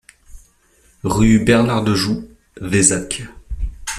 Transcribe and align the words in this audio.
Rue 1.03 1.37
Bernard 1.45 1.83
Dejou, 1.83 2.27
Vézac 2.59 3.21